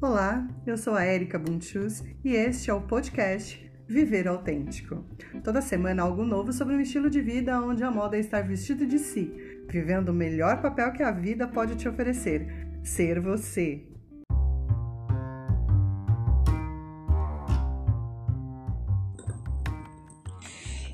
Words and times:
Olá, 0.00 0.46
eu 0.64 0.76
sou 0.76 0.94
a 0.94 1.04
Erika 1.04 1.40
Bunchus 1.40 2.04
e 2.24 2.32
este 2.32 2.70
é 2.70 2.72
o 2.72 2.82
podcast 2.82 3.68
Viver 3.88 4.28
Autêntico. 4.28 5.04
Toda 5.42 5.60
semana 5.60 6.04
algo 6.04 6.24
novo 6.24 6.52
sobre 6.52 6.76
um 6.76 6.80
estilo 6.80 7.10
de 7.10 7.20
vida 7.20 7.60
onde 7.60 7.82
a 7.82 7.90
moda 7.90 8.16
é 8.16 8.20
estar 8.20 8.42
vestido 8.42 8.86
de 8.86 8.96
si, 8.96 9.34
vivendo 9.68 10.10
o 10.10 10.14
melhor 10.14 10.62
papel 10.62 10.92
que 10.92 11.02
a 11.02 11.10
vida 11.10 11.48
pode 11.48 11.74
te 11.74 11.88
oferecer, 11.88 12.46
ser 12.80 13.18
você. 13.18 13.88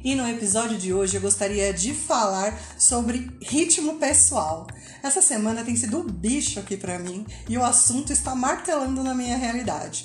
E 0.04 0.14
no 0.14 0.28
episódio 0.28 0.76
de 0.76 0.92
hoje 0.92 1.16
eu 1.16 1.20
gostaria 1.22 1.72
de 1.72 1.94
falar 1.94 2.60
sobre 2.78 3.30
ritmo 3.40 3.94
pessoal. 3.94 4.66
Essa 5.02 5.22
semana 5.22 5.64
tem 5.64 5.74
sido 5.76 5.98
um 5.98 6.06
bicho 6.06 6.60
aqui 6.60 6.76
para 6.76 6.98
mim 6.98 7.24
e 7.48 7.56
o 7.56 7.64
assunto 7.64 8.12
está 8.12 8.34
martelando 8.34 9.02
na 9.02 9.14
minha 9.14 9.38
realidade. 9.38 10.04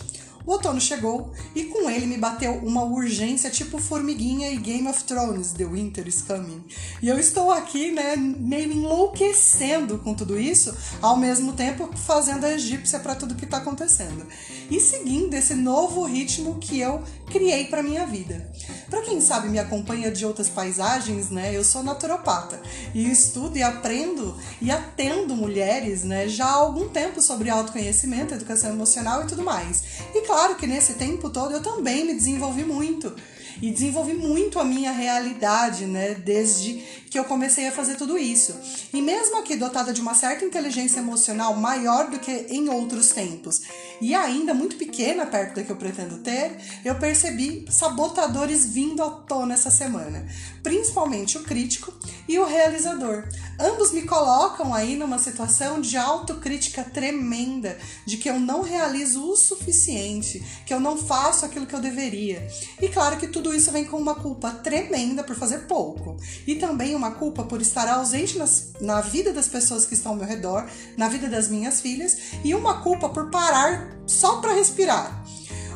O 0.49 0.53
outono 0.53 0.81
chegou 0.81 1.31
e 1.53 1.65
com 1.65 1.87
ele 1.87 2.07
me 2.07 2.17
bateu 2.17 2.53
uma 2.53 2.83
urgência 2.83 3.51
tipo 3.51 3.77
formiguinha 3.77 4.49
e 4.49 4.57
Game 4.57 4.87
of 4.87 5.03
Thrones, 5.03 5.51
The 5.51 5.63
Winter 5.63 6.07
is 6.07 6.23
Coming. 6.23 6.63
E 7.03 7.07
eu 7.07 7.19
estou 7.19 7.51
aqui, 7.51 7.91
né, 7.91 8.15
meio 8.15 8.71
enlouquecendo 8.71 9.99
com 9.99 10.15
tudo 10.15 10.39
isso, 10.39 10.75
ao 11.03 11.15
mesmo 11.15 11.53
tempo 11.53 11.95
fazendo 11.95 12.45
a 12.45 12.53
egípcia 12.53 12.99
para 12.99 13.13
tudo 13.13 13.35
que 13.35 13.45
está 13.45 13.57
acontecendo. 13.57 14.25
E 14.71 14.79
seguindo 14.79 15.35
esse 15.35 15.53
novo 15.53 16.03
ritmo 16.03 16.57
que 16.57 16.79
eu 16.79 17.03
criei 17.27 17.65
para 17.65 17.83
minha 17.83 18.07
vida. 18.07 18.51
Para 18.89 19.03
quem 19.03 19.21
sabe 19.21 19.49
me 19.49 19.59
acompanha 19.59 20.11
de 20.11 20.25
outras 20.25 20.49
paisagens, 20.49 21.29
né, 21.29 21.55
eu 21.55 21.63
sou 21.63 21.83
naturopata 21.83 22.59
e 22.91 23.07
estudo 23.07 23.55
e 23.55 23.61
aprendo 23.61 24.35
e 24.59 24.71
atendo 24.71 25.35
mulheres, 25.35 26.03
né, 26.03 26.27
já 26.27 26.45
há 26.45 26.53
algum 26.53 26.89
tempo 26.89 27.21
sobre 27.21 27.51
autoconhecimento, 27.51 28.33
educação 28.33 28.71
emocional 28.71 29.23
e 29.23 29.27
tudo 29.27 29.43
mais. 29.43 29.83
E 30.15 30.25
claro 30.25 30.38
que 30.55 30.67
nesse 30.67 30.93
tempo 30.93 31.29
todo 31.29 31.53
eu 31.53 31.61
também 31.61 32.05
me 32.05 32.13
desenvolvi 32.13 32.63
muito 32.63 33.13
e 33.61 33.71
desenvolvi 33.71 34.13
muito 34.13 34.59
a 34.59 34.63
minha 34.63 34.91
realidade, 34.91 35.85
né, 35.85 36.15
desde 36.15 36.81
que 37.09 37.17
eu 37.17 37.25
comecei 37.25 37.67
a 37.67 37.71
fazer 37.71 37.95
tudo 37.95 38.17
isso. 38.17 38.55
E 38.93 39.01
mesmo 39.01 39.37
aqui 39.37 39.55
dotada 39.55 39.91
de 39.91 39.99
uma 39.99 40.13
certa 40.13 40.45
inteligência 40.45 40.99
emocional 40.99 41.55
maior 41.55 42.09
do 42.09 42.19
que 42.19 42.31
em 42.49 42.69
outros 42.69 43.09
tempos, 43.09 43.61
e 43.99 44.13
ainda 44.13 44.53
muito 44.53 44.77
pequena 44.77 45.25
perto 45.25 45.55
da 45.55 45.63
que 45.63 45.71
eu 45.71 45.75
pretendo 45.75 46.19
ter, 46.19 46.57
eu 46.85 46.95
percebi 46.95 47.65
sabotadores 47.69 48.65
vindo 48.65 49.03
à 49.03 49.09
tona 49.09 49.55
essa 49.55 49.71
semana, 49.71 50.25
principalmente 50.61 51.37
o 51.37 51.43
crítico 51.43 51.93
e 52.27 52.37
o 52.37 52.45
realizador. 52.45 53.27
Ambos 53.59 53.91
me 53.91 54.03
colocam 54.03 54.73
aí 54.73 54.95
numa 54.95 55.19
situação 55.19 55.81
de 55.81 55.97
autocrítica 55.97 56.83
tremenda, 56.83 57.77
de 58.05 58.17
que 58.17 58.29
eu 58.29 58.39
não 58.39 58.61
realizo 58.61 59.29
o 59.29 59.35
suficiente, 59.35 60.43
que 60.65 60.73
eu 60.73 60.79
não 60.79 60.97
faço 60.97 61.45
aquilo 61.45 61.65
que 61.65 61.75
eu 61.75 61.81
deveria. 61.81 62.47
E 62.81 62.87
claro 62.87 63.17
que 63.17 63.27
tudo 63.27 63.53
isso 63.53 63.71
vem 63.71 63.85
com 63.85 63.97
uma 63.97 64.15
culpa 64.15 64.51
tremenda 64.51 65.23
por 65.23 65.35
fazer 65.35 65.67
pouco, 65.67 66.17
e 66.47 66.55
também 66.55 66.95
uma 66.95 67.11
culpa 67.11 67.43
por 67.43 67.61
estar 67.61 67.87
ausente 67.87 68.37
nas, 68.37 68.73
na 68.79 69.01
vida 69.01 69.33
das 69.33 69.47
pessoas 69.47 69.85
que 69.85 69.93
estão 69.93 70.13
ao 70.13 70.17
meu 70.17 70.27
redor, 70.27 70.69
na 70.97 71.09
vida 71.09 71.27
das 71.27 71.47
minhas 71.47 71.81
filhas, 71.81 72.17
e 72.43 72.53
uma 72.53 72.81
culpa 72.81 73.09
por 73.09 73.29
parar 73.29 73.97
só 74.05 74.39
para 74.39 74.53
respirar. 74.53 75.23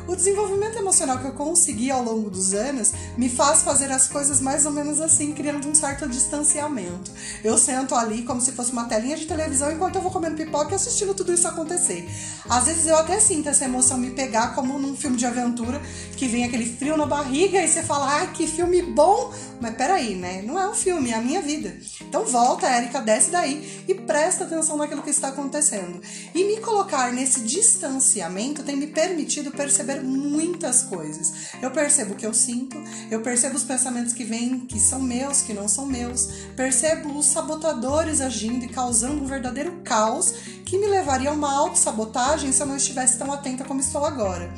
O 0.06 0.14
desenvolvimento 0.14 0.76
emocional 0.76 1.18
que 1.18 1.24
eu 1.24 1.32
consegui 1.32 1.90
ao 1.90 2.02
longo 2.02 2.28
dos 2.28 2.52
anos 2.52 2.92
me 3.16 3.30
faz 3.30 3.62
fazer 3.62 3.90
as 3.90 4.06
coisas 4.06 4.38
mais 4.38 4.66
ou 4.66 4.72
menos 4.72 5.00
assim, 5.00 5.32
criando 5.32 5.66
um 5.66 5.74
certo 5.74 6.06
distanciamento. 6.06 7.10
Eu 7.42 7.56
sento 7.56 7.94
ali 7.94 8.22
como 8.22 8.38
se 8.38 8.52
fosse 8.52 8.70
uma 8.70 8.84
telinha 8.84 9.16
de 9.16 9.24
televisão 9.24 9.72
enquanto 9.72 9.96
eu 9.96 10.02
vou 10.02 10.10
comendo 10.10 10.36
pipoca 10.36 10.72
e 10.72 10.74
assistindo 10.74 11.14
tudo 11.14 11.32
isso 11.32 11.48
acontecer. 11.48 12.06
Às 12.50 12.66
vezes 12.66 12.86
eu 12.86 12.96
até 12.98 13.18
sinto 13.18 13.48
essa 13.48 13.64
emoção 13.64 13.96
me 13.96 14.10
pegar, 14.10 14.54
como 14.54 14.78
num 14.78 14.94
filme 14.94 15.16
de 15.16 15.24
aventura, 15.24 15.80
que 16.18 16.28
vem 16.28 16.44
aquele 16.44 16.66
frio 16.66 16.98
na 16.98 17.06
barriga 17.06 17.62
e 17.62 17.66
você 17.66 17.82
fala, 17.82 18.20
ah, 18.20 18.26
que 18.26 18.46
filme 18.46 18.82
bom! 18.82 19.32
Mas 19.58 19.74
peraí, 19.74 20.14
né? 20.16 20.42
Não 20.42 20.60
é 20.60 20.68
um 20.68 20.74
filme, 20.74 21.12
é 21.12 21.14
a 21.14 21.22
minha 21.22 21.40
vida. 21.40 21.74
Então 22.02 22.26
volta, 22.26 22.66
Érica, 22.66 23.00
desce 23.00 23.30
daí 23.30 23.82
e 23.88 23.94
presta 23.94 24.44
atenção 24.44 24.76
naquilo 24.76 25.02
que 25.02 25.10
está 25.10 25.28
acontecendo. 25.28 26.02
E 26.34 26.44
me 26.44 26.60
colocar 26.60 27.10
nesse 27.10 27.40
distanciamento 27.40 28.62
tem 28.62 28.76
me 28.76 28.88
permitido 28.88 29.50
perceber 29.50 29.93
muitas 30.02 30.82
coisas. 30.82 31.32
Eu 31.62 31.70
percebo 31.70 32.14
o 32.14 32.16
que 32.16 32.26
eu 32.26 32.34
sinto, 32.34 32.76
eu 33.10 33.20
percebo 33.20 33.56
os 33.56 33.64
pensamentos 33.64 34.12
que 34.12 34.24
vêm, 34.24 34.60
que 34.60 34.78
são 34.78 35.00
meus, 35.00 35.42
que 35.42 35.52
não 35.52 35.68
são 35.68 35.86
meus, 35.86 36.26
percebo 36.56 37.16
os 37.18 37.26
sabotadores 37.26 38.20
agindo 38.20 38.64
e 38.64 38.68
causando 38.68 39.22
um 39.22 39.26
verdadeiro 39.26 39.80
caos 39.84 40.32
que 40.64 40.78
me 40.78 40.86
levaria 40.86 41.30
a 41.30 41.32
uma 41.32 41.52
autossabotagem 41.52 42.52
se 42.52 42.62
eu 42.62 42.66
não 42.66 42.76
estivesse 42.76 43.18
tão 43.18 43.32
atenta 43.32 43.64
como 43.64 43.80
estou 43.80 44.04
agora 44.04 44.52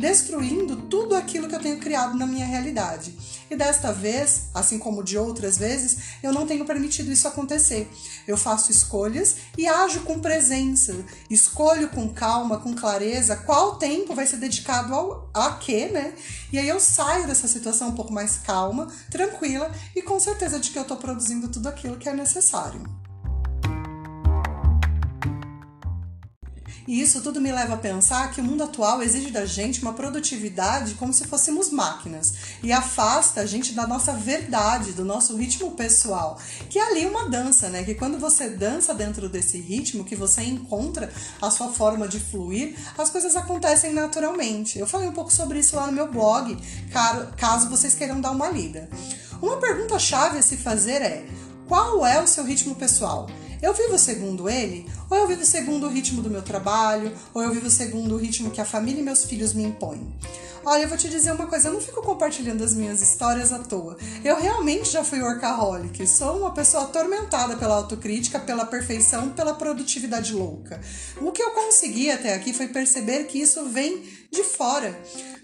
destruindo 0.00 0.76
tudo 0.76 1.14
aquilo 1.14 1.46
que 1.46 1.54
eu 1.54 1.60
tenho 1.60 1.78
criado 1.78 2.16
na 2.16 2.26
minha 2.26 2.46
realidade. 2.46 3.14
E 3.50 3.54
desta 3.54 3.92
vez, 3.92 4.44
assim 4.54 4.78
como 4.78 5.04
de 5.04 5.18
outras 5.18 5.58
vezes, 5.58 5.98
eu 6.22 6.32
não 6.32 6.46
tenho 6.46 6.64
permitido 6.64 7.12
isso 7.12 7.28
acontecer. 7.28 7.86
Eu 8.26 8.38
faço 8.38 8.72
escolhas 8.72 9.36
e 9.58 9.68
ajo 9.68 10.00
com 10.00 10.18
presença. 10.18 10.96
Escolho 11.28 11.90
com 11.90 12.08
calma, 12.08 12.58
com 12.58 12.74
clareza, 12.74 13.36
qual 13.36 13.76
tempo 13.76 14.14
vai 14.14 14.26
ser 14.26 14.38
dedicado 14.38 14.94
ao 14.94 15.28
a 15.34 15.52
quê, 15.52 15.90
né? 15.92 16.14
E 16.50 16.58
aí 16.58 16.68
eu 16.68 16.80
saio 16.80 17.26
dessa 17.26 17.46
situação 17.46 17.88
um 17.88 17.94
pouco 17.94 18.12
mais 18.12 18.38
calma, 18.38 18.86
tranquila 19.10 19.70
e 19.94 20.00
com 20.00 20.18
certeza 20.18 20.58
de 20.58 20.70
que 20.70 20.78
eu 20.78 20.82
estou 20.82 20.96
produzindo 20.96 21.48
tudo 21.48 21.68
aquilo 21.68 21.98
que 21.98 22.08
é 22.08 22.14
necessário. 22.14 22.82
E 26.90 27.00
isso 27.00 27.20
tudo 27.20 27.40
me 27.40 27.52
leva 27.52 27.74
a 27.74 27.76
pensar 27.76 28.32
que 28.32 28.40
o 28.40 28.44
mundo 28.44 28.64
atual 28.64 29.00
exige 29.00 29.30
da 29.30 29.46
gente 29.46 29.80
uma 29.80 29.92
produtividade 29.92 30.94
como 30.94 31.12
se 31.12 31.24
fôssemos 31.24 31.70
máquinas 31.70 32.34
e 32.64 32.72
afasta 32.72 33.42
a 33.42 33.46
gente 33.46 33.74
da 33.74 33.86
nossa 33.86 34.12
verdade, 34.12 34.90
do 34.90 35.04
nosso 35.04 35.36
ritmo 35.36 35.70
pessoal, 35.70 36.36
que 36.68 36.80
é 36.80 36.82
ali 36.82 37.06
uma 37.06 37.28
dança, 37.28 37.68
né? 37.68 37.84
Que 37.84 37.94
quando 37.94 38.18
você 38.18 38.48
dança 38.48 38.92
dentro 38.92 39.28
desse 39.28 39.56
ritmo, 39.56 40.02
que 40.02 40.16
você 40.16 40.42
encontra 40.42 41.12
a 41.40 41.48
sua 41.48 41.68
forma 41.68 42.08
de 42.08 42.18
fluir, 42.18 42.76
as 42.98 43.08
coisas 43.08 43.36
acontecem 43.36 43.92
naturalmente. 43.92 44.76
Eu 44.76 44.86
falei 44.88 45.06
um 45.06 45.12
pouco 45.12 45.32
sobre 45.32 45.60
isso 45.60 45.76
lá 45.76 45.86
no 45.86 45.92
meu 45.92 46.10
blog, 46.10 46.58
caso 47.36 47.70
vocês 47.70 47.94
queiram 47.94 48.20
dar 48.20 48.32
uma 48.32 48.48
lida. 48.48 48.90
Uma 49.40 49.58
pergunta 49.58 49.96
chave 49.96 50.38
a 50.38 50.42
se 50.42 50.56
fazer 50.56 51.02
é: 51.02 51.24
qual 51.68 52.04
é 52.04 52.20
o 52.20 52.26
seu 52.26 52.42
ritmo 52.42 52.74
pessoal? 52.74 53.28
Eu 53.62 53.74
vivo 53.74 53.98
segundo 53.98 54.48
ele, 54.48 54.86
ou 55.10 55.18
eu 55.18 55.28
vivo 55.28 55.44
segundo 55.44 55.86
o 55.86 55.90
ritmo 55.90 56.22
do 56.22 56.30
meu 56.30 56.40
trabalho, 56.40 57.12
ou 57.34 57.42
eu 57.42 57.50
vivo 57.50 57.68
segundo 57.68 58.14
o 58.14 58.18
ritmo 58.18 58.50
que 58.50 58.60
a 58.60 58.64
família 58.64 59.00
e 59.00 59.04
meus 59.04 59.24
filhos 59.24 59.52
me 59.52 59.62
impõem. 59.62 60.10
Olha, 60.64 60.82
eu 60.82 60.88
vou 60.88 60.96
te 60.96 61.08
dizer 61.08 61.32
uma 61.32 61.46
coisa, 61.46 61.68
eu 61.68 61.72
não 61.72 61.80
fico 61.80 62.02
compartilhando 62.02 62.62
as 62.62 62.74
minhas 62.74 63.00
histórias 63.00 63.50
à 63.50 63.58
toa. 63.58 63.96
Eu 64.22 64.36
realmente 64.36 64.90
já 64.90 65.02
fui 65.02 65.20
workaholic, 65.22 66.06
sou 66.06 66.38
uma 66.38 66.52
pessoa 66.52 66.84
atormentada 66.84 67.56
pela 67.56 67.76
autocrítica, 67.76 68.38
pela 68.38 68.66
perfeição, 68.66 69.30
pela 69.30 69.54
produtividade 69.54 70.34
louca. 70.34 70.80
O 71.20 71.32
que 71.32 71.42
eu 71.42 71.50
consegui 71.52 72.10
até 72.10 72.34
aqui 72.34 72.52
foi 72.52 72.68
perceber 72.68 73.24
que 73.24 73.40
isso 73.40 73.64
vem 73.70 74.02
de 74.30 74.44
fora. 74.44 74.98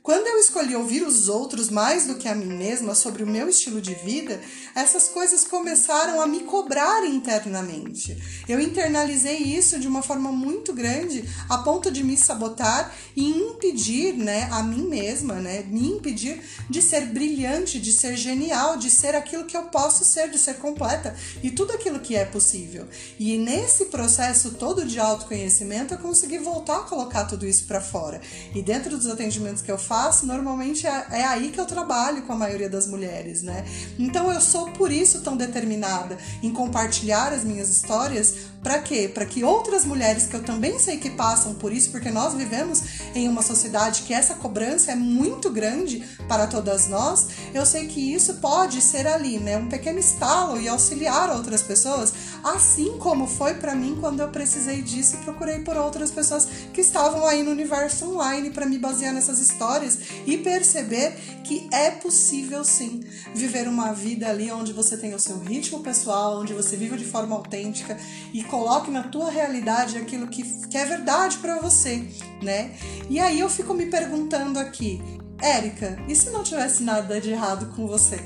Quando 0.06 0.28
eu 0.28 0.38
escolhi 0.38 0.76
ouvir 0.76 1.02
os 1.02 1.28
outros 1.28 1.68
mais 1.68 2.06
do 2.06 2.14
que 2.14 2.28
a 2.28 2.34
mim 2.36 2.56
mesma 2.56 2.94
sobre 2.94 3.24
o 3.24 3.26
meu 3.26 3.48
estilo 3.48 3.80
de 3.80 3.92
vida, 3.92 4.40
essas 4.72 5.08
coisas 5.08 5.42
começaram 5.42 6.20
a 6.20 6.28
me 6.28 6.44
cobrar 6.44 7.04
internamente. 7.04 8.16
Eu 8.48 8.60
internalizei 8.60 9.38
isso 9.38 9.80
de 9.80 9.88
uma 9.88 10.02
forma 10.02 10.30
muito 10.30 10.72
grande, 10.72 11.28
a 11.48 11.58
ponto 11.58 11.90
de 11.90 12.04
me 12.04 12.16
sabotar 12.16 12.94
e 13.16 13.28
impedir, 13.28 14.12
né, 14.12 14.48
a 14.52 14.62
mim 14.62 14.86
mesma, 14.86 15.34
né, 15.40 15.64
me 15.66 15.88
impedir 15.88 16.40
de 16.70 16.80
ser 16.80 17.06
brilhante, 17.06 17.80
de 17.80 17.90
ser 17.90 18.16
genial, 18.16 18.76
de 18.76 18.90
ser 18.90 19.16
aquilo 19.16 19.44
que 19.44 19.56
eu 19.56 19.64
posso 19.64 20.04
ser, 20.04 20.30
de 20.30 20.38
ser 20.38 20.54
completa 20.58 21.16
e 21.42 21.50
tudo 21.50 21.72
aquilo 21.72 21.98
que 21.98 22.14
é 22.14 22.24
possível. 22.24 22.86
E 23.18 23.36
nesse 23.38 23.86
processo 23.86 24.52
todo 24.52 24.86
de 24.86 25.00
autoconhecimento, 25.00 25.94
eu 25.94 25.98
consegui 25.98 26.38
voltar 26.38 26.76
a 26.76 26.84
colocar 26.84 27.24
tudo 27.24 27.44
isso 27.44 27.64
para 27.64 27.80
fora. 27.80 28.20
E 28.54 28.62
dentro 28.62 28.96
dos 28.96 29.08
atendimentos 29.08 29.62
que 29.62 29.72
eu 29.72 29.76
faço, 29.76 29.95
faço, 29.96 30.26
normalmente 30.26 30.86
é, 30.86 31.06
é 31.10 31.24
aí 31.24 31.50
que 31.50 31.58
eu 31.58 31.64
trabalho 31.64 32.22
com 32.22 32.32
a 32.34 32.36
maioria 32.36 32.68
das 32.68 32.86
mulheres, 32.86 33.42
né? 33.42 33.64
Então 33.98 34.30
eu 34.30 34.40
sou 34.42 34.70
por 34.72 34.92
isso 34.92 35.22
tão 35.22 35.36
determinada 35.36 36.18
em 36.42 36.52
compartilhar 36.52 37.32
as 37.32 37.42
minhas 37.42 37.70
histórias 37.70 38.34
para 38.66 38.80
quê? 38.80 39.08
Para 39.08 39.24
que 39.24 39.44
outras 39.44 39.84
mulheres 39.84 40.26
que 40.26 40.34
eu 40.34 40.42
também 40.42 40.76
sei 40.80 40.96
que 40.96 41.08
passam 41.08 41.54
por 41.54 41.72
isso, 41.72 41.92
porque 41.92 42.10
nós 42.10 42.34
vivemos 42.34 42.82
em 43.14 43.28
uma 43.28 43.40
sociedade 43.40 44.02
que 44.02 44.12
essa 44.12 44.34
cobrança 44.34 44.90
é 44.90 44.96
muito 44.96 45.50
grande 45.50 46.04
para 46.26 46.48
todas 46.48 46.88
nós, 46.88 47.28
eu 47.54 47.64
sei 47.64 47.86
que 47.86 48.12
isso 48.12 48.34
pode 48.38 48.82
ser 48.82 49.06
ali, 49.06 49.38
né, 49.38 49.56
um 49.56 49.68
pequeno 49.68 50.00
estalo 50.00 50.60
e 50.60 50.66
auxiliar 50.66 51.30
outras 51.30 51.62
pessoas, 51.62 52.12
assim 52.42 52.98
como 52.98 53.28
foi 53.28 53.54
para 53.54 53.72
mim 53.72 53.96
quando 54.00 54.18
eu 54.18 54.30
precisei 54.30 54.82
disso 54.82 55.14
e 55.14 55.18
procurei 55.18 55.60
por 55.60 55.76
outras 55.76 56.10
pessoas 56.10 56.48
que 56.74 56.80
estavam 56.80 57.24
aí 57.24 57.44
no 57.44 57.52
universo 57.52 58.04
online 58.10 58.50
para 58.50 58.66
me 58.66 58.78
basear 58.78 59.14
nessas 59.14 59.38
histórias 59.38 59.96
e 60.26 60.38
perceber 60.38 61.12
que 61.44 61.68
é 61.70 61.92
possível 61.92 62.64
sim 62.64 63.00
viver 63.32 63.68
uma 63.68 63.92
vida 63.92 64.28
ali 64.28 64.50
onde 64.50 64.72
você 64.72 64.96
tem 64.96 65.14
o 65.14 65.20
seu 65.20 65.38
ritmo 65.38 65.78
pessoal, 65.84 66.40
onde 66.40 66.52
você 66.52 66.76
vive 66.76 66.96
de 66.96 67.04
forma 67.04 67.36
autêntica 67.36 67.96
e 68.34 68.42
coloque 68.56 68.90
na 68.90 69.02
tua 69.02 69.30
realidade 69.30 69.98
aquilo 69.98 70.28
que, 70.28 70.42
que 70.68 70.78
é 70.78 70.86
verdade 70.86 71.36
para 71.38 71.60
você, 71.60 72.08
né? 72.42 72.74
E 73.10 73.20
aí 73.20 73.38
eu 73.38 73.50
fico 73.50 73.74
me 73.74 73.84
perguntando 73.84 74.58
aqui, 74.58 75.02
Érica, 75.38 75.98
e 76.08 76.16
se 76.16 76.30
não 76.30 76.42
tivesse 76.42 76.82
nada 76.82 77.20
de 77.20 77.32
errado 77.32 77.74
com 77.76 77.86
você? 77.86 78.18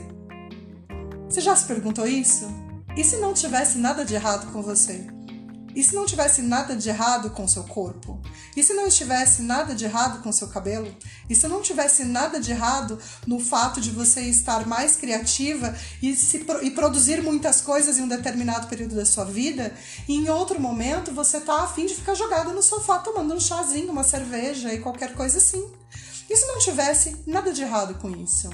Você 1.28 1.40
já 1.40 1.56
se 1.56 1.66
perguntou 1.66 2.06
isso? 2.06 2.46
E 2.96 3.02
se 3.02 3.16
não 3.16 3.34
tivesse 3.34 3.78
nada 3.78 4.04
de 4.04 4.14
errado 4.14 4.52
com 4.52 4.62
você? 4.62 5.04
E 5.74 5.82
se 5.82 5.96
não 5.96 6.06
tivesse 6.06 6.42
nada 6.42 6.76
de 6.76 6.88
errado 6.88 7.30
com 7.30 7.48
seu 7.48 7.64
corpo? 7.64 8.20
E 8.56 8.62
se 8.62 8.74
não 8.74 8.86
estivesse 8.86 9.42
nada 9.42 9.74
de 9.74 9.84
errado 9.84 10.22
com 10.22 10.32
seu 10.32 10.48
cabelo? 10.48 10.94
E 11.28 11.34
se 11.34 11.46
não 11.46 11.62
tivesse 11.62 12.04
nada 12.04 12.40
de 12.40 12.50
errado 12.50 12.98
no 13.26 13.38
fato 13.38 13.80
de 13.80 13.90
você 13.90 14.22
estar 14.22 14.66
mais 14.66 14.96
criativa 14.96 15.74
e, 16.02 16.14
se, 16.16 16.44
e 16.62 16.70
produzir 16.70 17.22
muitas 17.22 17.60
coisas 17.60 17.98
em 17.98 18.02
um 18.02 18.08
determinado 18.08 18.66
período 18.66 18.96
da 18.96 19.04
sua 19.04 19.24
vida, 19.24 19.74
e 20.08 20.14
em 20.14 20.28
outro 20.28 20.60
momento 20.60 21.12
você 21.12 21.40
tá 21.40 21.62
afim 21.62 21.86
de 21.86 21.94
ficar 21.94 22.14
jogado 22.14 22.52
no 22.52 22.62
sofá 22.62 22.98
tomando 22.98 23.34
um 23.34 23.40
chazinho, 23.40 23.92
uma 23.92 24.04
cerveja 24.04 24.72
e 24.72 24.80
qualquer 24.80 25.14
coisa 25.14 25.38
assim? 25.38 25.64
E 26.28 26.36
se 26.36 26.46
não 26.46 26.58
tivesse 26.58 27.16
nada 27.26 27.52
de 27.52 27.62
errado 27.62 27.94
com 27.94 28.10
isso? 28.10 28.48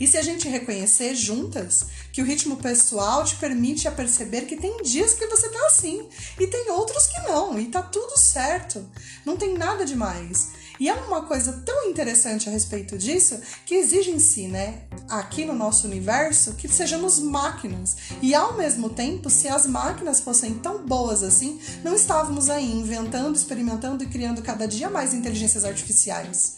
E 0.00 0.06
se 0.06 0.16
a 0.16 0.22
gente 0.22 0.48
reconhecer 0.48 1.14
juntas 1.14 1.86
que 2.10 2.22
o 2.22 2.24
ritmo 2.24 2.56
pessoal 2.56 3.22
te 3.22 3.36
permite 3.36 3.86
a 3.86 3.92
perceber 3.92 4.46
que 4.46 4.56
tem 4.56 4.82
dias 4.82 5.12
que 5.12 5.26
você 5.26 5.50
tá 5.50 5.66
assim 5.66 6.08
e 6.38 6.46
tem 6.46 6.70
outros 6.70 7.06
que 7.06 7.20
não, 7.20 7.60
e 7.60 7.66
tá 7.66 7.82
tudo 7.82 8.18
certo. 8.18 8.88
Não 9.26 9.36
tem 9.36 9.58
nada 9.58 9.84
demais. 9.84 10.58
E 10.80 10.88
é 10.88 10.94
uma 10.94 11.26
coisa 11.26 11.62
tão 11.66 11.90
interessante 11.90 12.48
a 12.48 12.52
respeito 12.52 12.96
disso 12.96 13.38
que 13.66 13.74
exige 13.74 14.10
em 14.10 14.18
si, 14.18 14.48
né, 14.48 14.84
aqui 15.10 15.44
no 15.44 15.52
nosso 15.52 15.86
universo, 15.86 16.54
que 16.54 16.66
sejamos 16.66 17.18
máquinas. 17.18 17.96
E 18.22 18.34
ao 18.34 18.56
mesmo 18.56 18.88
tempo, 18.88 19.28
se 19.28 19.46
as 19.46 19.66
máquinas 19.66 20.20
fossem 20.20 20.54
tão 20.54 20.86
boas 20.86 21.22
assim, 21.22 21.60
não 21.84 21.94
estávamos 21.94 22.48
aí 22.48 22.64
inventando, 22.72 23.36
experimentando 23.36 24.02
e 24.02 24.06
criando 24.06 24.40
cada 24.40 24.66
dia 24.66 24.88
mais 24.88 25.12
inteligências 25.12 25.66
artificiais. 25.66 26.56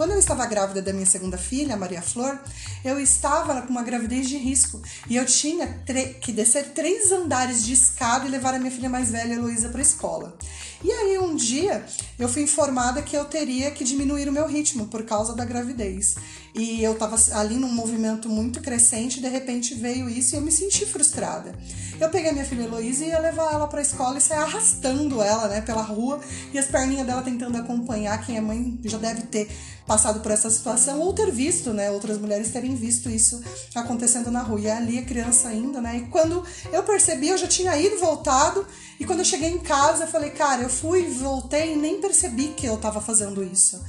Quando 0.00 0.12
eu 0.12 0.18
estava 0.18 0.46
grávida 0.46 0.80
da 0.80 0.94
minha 0.94 1.04
segunda 1.04 1.36
filha, 1.36 1.76
Maria 1.76 2.00
Flor, 2.00 2.38
eu 2.82 2.98
estava 2.98 3.60
com 3.60 3.68
uma 3.68 3.82
gravidez 3.82 4.30
de 4.30 4.38
risco 4.38 4.80
e 5.06 5.14
eu 5.14 5.26
tinha 5.26 5.84
que 6.22 6.32
descer 6.32 6.70
três 6.70 7.12
andares 7.12 7.62
de 7.62 7.74
escada 7.74 8.26
e 8.26 8.30
levar 8.30 8.54
a 8.54 8.58
minha 8.58 8.70
filha 8.70 8.88
mais 8.88 9.10
velha, 9.10 9.34
Heloísa, 9.34 9.68
para 9.68 9.80
a 9.80 9.82
escola. 9.82 10.38
E 10.82 10.90
aí 10.90 11.18
um 11.18 11.36
dia 11.36 11.84
eu 12.20 12.28
fui 12.28 12.42
informada 12.42 13.00
que 13.00 13.16
eu 13.16 13.24
teria 13.24 13.70
que 13.70 13.82
diminuir 13.82 14.28
o 14.28 14.32
meu 14.32 14.46
ritmo 14.46 14.86
por 14.86 15.02
causa 15.04 15.34
da 15.34 15.44
gravidez. 15.44 16.16
E 16.54 16.82
eu 16.82 16.92
estava 16.92 17.16
ali 17.32 17.54
num 17.56 17.72
movimento 17.72 18.28
muito 18.28 18.60
crescente, 18.60 19.20
de 19.20 19.28
repente 19.28 19.74
veio 19.74 20.08
isso 20.08 20.34
e 20.34 20.38
eu 20.38 20.42
me 20.42 20.52
senti 20.52 20.84
frustrada. 20.84 21.54
Eu 21.98 22.08
peguei 22.08 22.32
minha 22.32 22.44
filha 22.44 22.64
Heloísa 22.64 23.04
e 23.04 23.08
ia 23.08 23.18
levar 23.18 23.52
ela 23.52 23.66
para 23.68 23.78
a 23.78 23.82
escola 23.82 24.18
e 24.18 24.20
sair 24.20 24.38
arrastando 24.38 25.22
ela, 25.22 25.48
né, 25.48 25.60
pela 25.60 25.82
rua 25.82 26.20
e 26.52 26.58
as 26.58 26.66
perninhas 26.66 27.06
dela 27.06 27.22
tentando 27.22 27.56
acompanhar. 27.56 28.24
Quem 28.24 28.36
é 28.36 28.40
mãe 28.40 28.78
já 28.84 28.98
deve 28.98 29.22
ter 29.22 29.48
passado 29.86 30.20
por 30.20 30.30
essa 30.30 30.48
situação 30.50 31.00
ou 31.00 31.12
ter 31.12 31.30
visto, 31.30 31.72
né, 31.72 31.90
outras 31.90 32.18
mulheres 32.18 32.50
terem 32.50 32.74
visto 32.74 33.10
isso 33.10 33.42
acontecendo 33.74 34.30
na 34.30 34.42
rua. 34.42 34.60
E 34.60 34.70
ali 34.70 34.98
a 34.98 35.02
criança 35.02 35.48
ainda, 35.48 35.80
né? 35.80 35.98
E 35.98 36.00
quando 36.10 36.44
eu 36.72 36.82
percebi, 36.82 37.28
eu 37.28 37.38
já 37.38 37.46
tinha 37.46 37.76
ido 37.76 37.98
voltado 37.98 38.66
e 38.98 39.04
quando 39.04 39.20
eu 39.20 39.24
cheguei 39.24 39.48
em 39.48 39.58
casa, 39.58 40.04
eu 40.04 40.08
falei, 40.08 40.30
cara, 40.30 40.62
eu 40.62 40.68
fui, 40.68 41.02
voltei 41.08 41.72
e 41.72 41.76
nem 41.76 42.00
percebi 42.00 42.09
que 42.56 42.66
eu 42.66 42.76
tava 42.76 43.00
fazendo 43.00 43.42
isso. 43.42 43.82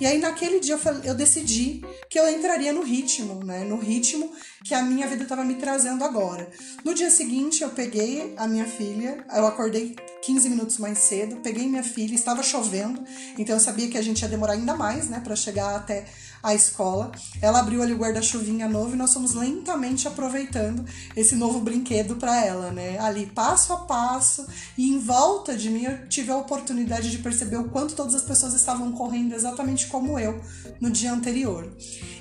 E 0.00 0.06
aí 0.06 0.18
naquele 0.18 0.60
dia 0.60 0.74
eu, 0.74 0.78
falei, 0.78 1.08
eu 1.08 1.14
decidi 1.14 1.82
que 2.08 2.18
eu 2.18 2.28
entraria 2.30 2.72
no 2.72 2.82
ritmo, 2.82 3.42
né? 3.42 3.64
No 3.64 3.78
ritmo 3.78 4.30
que 4.64 4.74
a 4.74 4.82
minha 4.82 5.06
vida 5.06 5.22
estava 5.22 5.44
me 5.44 5.54
trazendo 5.54 6.04
agora. 6.04 6.48
No 6.84 6.94
dia 6.94 7.10
seguinte 7.10 7.62
eu 7.62 7.70
peguei 7.70 8.34
a 8.36 8.46
minha 8.46 8.66
filha, 8.66 9.24
eu 9.34 9.46
acordei 9.46 9.96
15 10.22 10.48
minutos 10.48 10.78
mais 10.78 10.98
cedo, 10.98 11.36
peguei 11.36 11.66
minha 11.68 11.84
filha, 11.84 12.14
estava 12.14 12.42
chovendo, 12.42 13.02
então 13.38 13.54
eu 13.54 13.60
sabia 13.60 13.88
que 13.88 13.96
a 13.96 14.02
gente 14.02 14.22
ia 14.22 14.28
demorar 14.28 14.54
ainda 14.54 14.74
mais, 14.74 15.08
né, 15.08 15.20
para 15.20 15.36
chegar 15.36 15.76
até 15.76 16.04
a 16.42 16.54
escola. 16.54 17.10
Ela 17.42 17.58
abriu 17.58 17.82
ali 17.82 17.92
o 17.92 17.96
guarda-chuvinha 17.96 18.68
novo 18.68 18.94
e 18.94 18.96
nós 18.96 19.12
fomos 19.12 19.34
lentamente 19.34 20.06
aproveitando 20.06 20.84
esse 21.16 21.34
novo 21.34 21.58
brinquedo 21.58 22.16
para 22.16 22.44
ela, 22.44 22.70
né? 22.70 22.98
Ali 23.00 23.26
passo 23.26 23.72
a 23.72 23.78
passo 23.78 24.46
e 24.78 24.88
em 24.88 24.98
volta 25.00 25.56
de 25.56 25.68
mim 25.70 25.84
eu 25.84 26.08
tive 26.08 26.30
a 26.30 26.36
oportunidade 26.36 27.10
de 27.10 27.18
perceber 27.18 27.56
o 27.56 27.68
quanto 27.68 27.96
todas 27.96 28.14
as 28.14 28.22
pessoas 28.22 28.54
estavam 28.54 28.92
correndo 28.92 29.34
exatamente 29.34 29.85
como 29.86 30.18
eu 30.18 30.40
no 30.80 30.90
dia 30.90 31.12
anterior. 31.12 31.70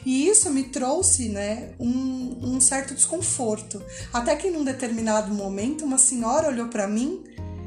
E 0.05 0.27
isso 0.27 0.49
me 0.51 0.63
trouxe, 0.63 1.29
né, 1.29 1.73
um, 1.79 2.55
um 2.55 2.61
certo 2.61 2.93
desconforto. 2.93 3.81
Até 4.13 4.35
que 4.35 4.49
num 4.49 4.63
determinado 4.63 5.33
momento 5.33 5.83
uma 5.83 5.97
senhora 5.97 6.47
olhou 6.47 6.67
para 6.67 6.87
mim 6.87 7.23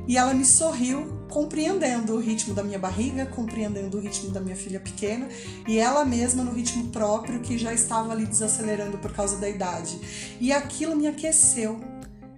e 0.07 0.17
ela 0.17 0.33
me 0.33 0.45
sorriu 0.45 1.19
compreendendo 1.29 2.15
o 2.15 2.19
ritmo 2.19 2.55
da 2.55 2.63
minha 2.63 2.79
barriga, 2.79 3.27
compreendendo 3.27 3.99
o 3.99 4.01
ritmo 4.01 4.31
da 4.31 4.41
minha 4.41 4.57
filha 4.57 4.81
pequena 4.81 5.29
e 5.67 5.79
ela 5.79 6.05
mesma 6.05 6.43
no 6.43 6.53
ritmo 6.53 6.89
próprio 6.89 7.41
que 7.41 7.59
já 7.59 7.73
estava 7.73 8.13
ali 8.13 8.25
desacelerando 8.25 8.99
por 8.99 9.13
causa 9.13 9.37
da 9.37 9.49
idade. 9.49 10.01
E 10.41 10.51
aquilo 10.51 10.97
me 10.97 11.07
aqueceu, 11.07 11.79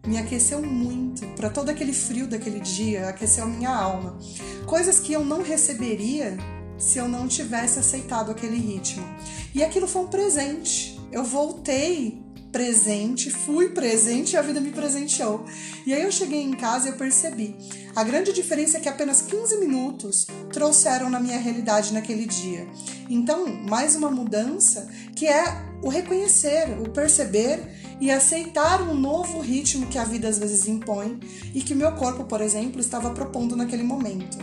me 0.04 0.18
aqueceu 0.18 0.60
muito 0.60 1.24
para 1.36 1.48
todo 1.48 1.68
aquele 1.68 1.92
frio 1.92 2.26
daquele 2.26 2.60
dia, 2.60 3.08
aqueceu 3.08 3.44
a 3.44 3.46
minha 3.46 3.70
alma. 3.70 4.18
Coisas 4.66 4.98
que 4.98 5.12
eu 5.12 5.24
não 5.24 5.42
receberia 5.42 6.36
se 6.80 6.98
eu 6.98 7.06
não 7.06 7.28
tivesse 7.28 7.78
aceitado 7.78 8.30
aquele 8.30 8.56
ritmo. 8.56 9.06
E 9.54 9.62
aquilo 9.62 9.86
foi 9.86 10.02
um 10.02 10.08
presente. 10.08 10.98
Eu 11.12 11.22
voltei 11.22 12.20
presente, 12.50 13.30
fui 13.30 13.68
presente 13.68 14.32
e 14.32 14.36
a 14.36 14.42
vida 14.42 14.60
me 14.60 14.72
presenteou. 14.72 15.44
E 15.86 15.94
aí 15.94 16.02
eu 16.02 16.10
cheguei 16.10 16.42
em 16.42 16.52
casa 16.52 16.88
e 16.88 16.90
eu 16.90 16.96
percebi. 16.96 17.54
A 17.94 18.02
grande 18.02 18.32
diferença 18.32 18.78
é 18.78 18.80
que 18.80 18.88
apenas 18.88 19.22
15 19.22 19.58
minutos 19.58 20.26
trouxeram 20.52 21.08
na 21.08 21.20
minha 21.20 21.38
realidade 21.38 21.92
naquele 21.92 22.26
dia. 22.26 22.66
Então, 23.08 23.46
mais 23.68 23.94
uma 23.94 24.10
mudança 24.10 24.88
que 25.14 25.26
é 25.26 25.44
o 25.82 25.88
reconhecer, 25.88 26.76
o 26.80 26.90
perceber 26.90 27.60
e 28.00 28.10
aceitar 28.10 28.82
um 28.82 28.94
novo 28.94 29.40
ritmo 29.40 29.86
que 29.86 29.98
a 29.98 30.04
vida 30.04 30.28
às 30.28 30.38
vezes 30.38 30.66
impõe 30.66 31.20
e 31.54 31.62
que 31.62 31.74
meu 31.74 31.92
corpo, 31.92 32.24
por 32.24 32.40
exemplo, 32.40 32.80
estava 32.80 33.10
propondo 33.10 33.56
naquele 33.56 33.82
momento. 33.82 34.38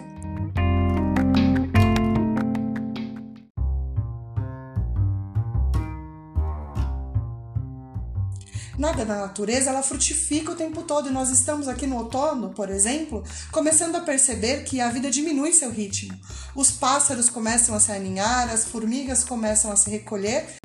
Nada 8.87 9.03
da 9.03 9.17
natureza 9.17 9.69
ela 9.69 9.83
frutifica 9.83 10.53
o 10.53 10.55
tempo 10.55 10.81
todo 10.81 11.09
e 11.09 11.11
nós 11.11 11.29
estamos 11.29 11.67
aqui 11.67 11.85
no 11.85 11.97
outono, 11.97 12.51
por 12.51 12.69
exemplo, 12.69 13.21
começando 13.51 13.97
a 13.97 13.99
perceber 13.99 14.63
que 14.63 14.79
a 14.79 14.87
vida 14.87 15.11
diminui 15.11 15.51
seu 15.51 15.69
ritmo. 15.69 16.17
Os 16.55 16.71
pássaros 16.71 17.29
começam 17.29 17.75
a 17.75 17.81
se 17.81 17.91
aninhar, 17.91 18.49
as 18.49 18.63
formigas 18.63 19.25
começam 19.25 19.73
a 19.73 19.75
se 19.75 19.89
recolher, 19.89 20.55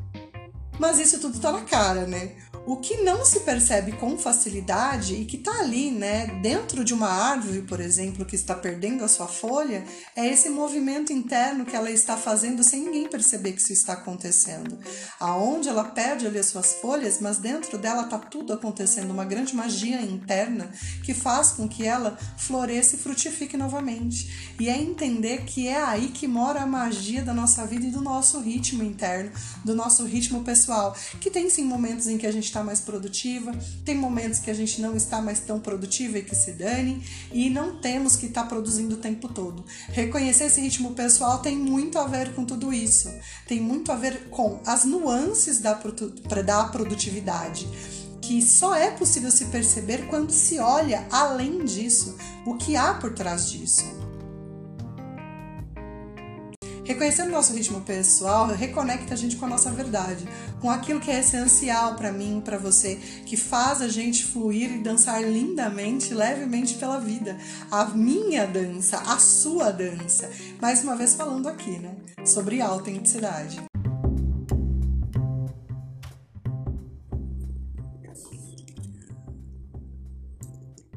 mas 0.79 1.01
isso 1.01 1.19
tudo 1.19 1.35
está 1.35 1.51
na 1.51 1.63
cara, 1.63 2.07
né? 2.07 2.31
O 2.65 2.77
que 2.77 2.99
não 2.99 3.25
se 3.25 3.41
percebe 3.41 3.91
com 3.91 4.17
facilidade 4.17 5.15
e 5.15 5.25
que 5.25 5.37
está 5.37 5.51
ali, 5.59 5.91
né, 5.91 6.29
dentro 6.41 6.85
de 6.85 6.95
uma 6.95 7.09
árvore, 7.09 7.63
por 7.63 7.81
exemplo, 7.81 8.25
que 8.25 8.37
está 8.37 8.55
perdendo 8.55 9.03
a 9.03 9.09
sua 9.09 9.27
folha, 9.27 9.85
é 10.15 10.29
esse 10.29 10.49
movimento 10.49 11.13
interno 11.13 11.67
que 11.67 11.75
ela 11.75 11.91
está 11.91 12.17
fazendo 12.17 12.63
sem 12.63 12.85
ninguém 12.85 13.09
perceber 13.09 13.53
que 13.53 13.61
isso 13.61 13.73
está 13.73 13.95
acontecendo. 13.95 14.79
Aonde 15.19 15.69
ela 15.69 15.83
perde 15.83 16.25
ali 16.25 16.39
as 16.39 16.47
suas 16.47 16.75
folhas, 16.75 17.19
mas 17.21 17.39
dentro 17.39 17.77
dela 17.79 18.05
está 18.05 18.17
tudo 18.17 18.53
acontecendo, 18.53 19.11
uma 19.11 19.25
grande 19.25 19.57
magia 19.57 20.01
interna 20.01 20.71
que 21.03 21.13
faz 21.13 21.51
com 21.51 21.69
que 21.69 21.85
ela 21.85 22.17
floresça 22.39 22.95
e 22.95 22.99
frutifique 23.01 23.57
novamente. 23.57 24.55
E 24.61 24.69
é 24.69 24.81
entender 24.81 25.45
que 25.47 25.67
é 25.67 25.83
aí 25.83 26.11
que 26.11 26.29
mora 26.29 26.61
a 26.61 26.67
magia 26.67 27.23
da 27.23 27.35
nossa 27.35 27.67
vida 27.67 27.87
e 27.87 27.91
do 27.91 28.01
nosso 28.01 28.39
ritmo 28.39 28.85
interno, 28.85 29.33
do 29.65 29.75
nosso 29.75 30.05
ritmo 30.05 30.45
pessoal, 30.45 30.95
que 31.21 31.29
tem 31.29 31.51
sim 31.51 31.65
momentos 31.65 32.07
em 32.07 32.17
que 32.17 32.27
a 32.27 32.31
gente 32.31 32.52
está 32.53 32.63
mais 32.63 32.81
produtiva, 32.81 33.53
tem 33.85 33.97
momentos 33.97 34.39
que 34.39 34.51
a 34.51 34.55
gente 34.55 34.81
não 34.81 34.95
está 34.95 35.23
mais 35.23 35.41
tão 35.41 35.59
produtiva 35.59 36.19
e 36.19 36.23
que 36.23 36.37
se 36.37 36.53
dane, 36.53 37.03
e 37.33 37.49
não 37.49 37.77
temos 37.77 38.15
que 38.15 38.27
estar 38.27 38.43
tá 38.43 38.49
produzindo 38.49 38.95
o 38.95 38.99
tempo 38.99 39.29
todo. 39.29 39.65
Reconhecer 39.89 40.45
esse 40.45 40.61
ritmo 40.61 40.93
pessoal 40.93 41.39
tem 41.39 41.57
muito 41.57 41.99
a 41.99 42.07
ver 42.07 42.35
com 42.35 42.45
tudo 42.45 42.73
isso, 42.73 43.11
tem 43.49 43.61
muito 43.61 43.91
a 43.91 43.97
ver 43.97 44.29
com 44.29 44.61
as 44.67 44.85
nuances 44.85 45.61
da, 45.61 45.81
da 46.45 46.65
produtividade 46.65 47.67
que 48.21 48.41
só 48.41 48.73
é 48.77 48.89
possível 48.93 49.33
se 49.33 49.47
perceber 49.47 50.07
quando 50.07 50.31
se 50.31 50.61
olha 50.61 51.05
além 51.11 51.65
disso, 51.65 52.17
o 52.47 52.55
que 52.55 52.77
há 52.77 52.95
por 52.95 53.13
trás 53.13 53.51
disso. 53.51 54.12
Reconhecer 56.93 57.23
o 57.23 57.31
nosso 57.31 57.55
ritmo 57.55 57.81
pessoal 57.81 58.49
reconecta 58.49 59.15
a 59.15 59.17
gente 59.17 59.37
com 59.37 59.47
a 59.47 59.49
nossa 59.49 59.71
verdade, 59.71 60.29
com 60.61 60.71
aquilo 60.71 61.01
que 61.01 61.11
é 61.11 61.21
essencial 61.21 61.95
para 61.95 62.13
mim, 62.13 62.43
para 62.45 62.59
você, 62.59 62.97
que 63.25 63.35
faz 63.35 63.81
a 63.81 63.89
gente 63.89 64.27
fluir 64.27 64.71
e 64.71 64.79
dançar 64.79 65.23
lindamente, 65.23 66.13
levemente 66.13 66.75
pela 66.75 67.01
vida. 67.01 67.39
A 67.71 67.87
minha 67.87 68.47
dança, 68.47 68.99
a 68.99 69.19
sua 69.19 69.71
dança. 69.71 70.31
Mais 70.61 70.83
uma 70.83 70.95
vez 70.95 71.15
falando 71.15 71.49
aqui, 71.49 71.79
né? 71.79 71.97
Sobre 72.27 72.61
autenticidade. 72.61 73.72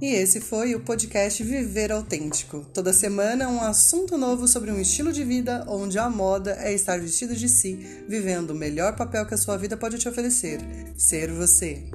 E 0.01 0.07
esse 0.07 0.41
foi 0.41 0.75
o 0.75 0.81
podcast 0.81 1.41
Viver 1.41 1.89
Autêntico. 1.89 2.65
Toda 2.73 2.91
semana 2.91 3.47
um 3.47 3.61
assunto 3.61 4.17
novo 4.17 4.45
sobre 4.45 4.69
um 4.69 4.79
estilo 4.79 5.09
de 5.13 5.23
vida 5.23 5.63
onde 5.69 5.97
a 5.97 6.09
moda 6.09 6.57
é 6.59 6.73
estar 6.73 6.99
vestido 6.99 7.33
de 7.33 7.47
si, 7.47 7.75
vivendo 8.05 8.49
o 8.49 8.55
melhor 8.55 8.97
papel 8.97 9.25
que 9.25 9.33
a 9.33 9.37
sua 9.37 9.55
vida 9.55 9.77
pode 9.77 9.97
te 9.97 10.09
oferecer: 10.09 10.59
ser 10.97 11.31
você. 11.31 11.85